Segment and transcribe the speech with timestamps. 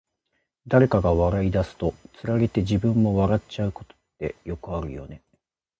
[0.67, 5.21] 誰かが笑い出すと、つられて自分も笑っちゃうことってよくあるよね。